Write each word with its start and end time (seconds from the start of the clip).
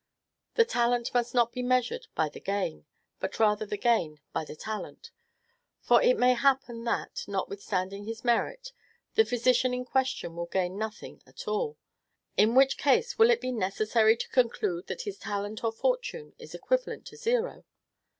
The 0.55 0.65
talent 0.65 1.13
must 1.13 1.35
not 1.35 1.51
be 1.51 1.61
measured 1.61 2.07
by 2.15 2.27
the 2.27 2.39
gain, 2.39 2.87
but 3.19 3.39
rather 3.39 3.67
the 3.67 3.77
gain 3.77 4.19
by 4.33 4.43
the 4.43 4.55
talent; 4.55 5.11
for 5.79 6.01
it 6.01 6.17
may 6.17 6.33
happen, 6.33 6.83
that, 6.85 7.23
notwithstanding 7.27 8.05
his 8.05 8.23
merit, 8.23 8.71
the 9.13 9.25
physician 9.25 9.75
in 9.75 9.85
question 9.85 10.35
will 10.35 10.47
gain 10.47 10.75
nothing 10.75 11.21
at 11.27 11.47
all, 11.47 11.77
in 12.35 12.55
which 12.55 12.79
case 12.79 13.19
will 13.19 13.29
it 13.29 13.41
be 13.41 13.51
necessary 13.51 14.17
to 14.17 14.29
conclude 14.29 14.87
that 14.87 15.03
his 15.03 15.19
talent 15.19 15.63
or 15.63 15.71
fortune 15.71 16.33
is 16.39 16.55
equivalent 16.55 17.05
to 17.05 17.15
zero? 17.15 17.63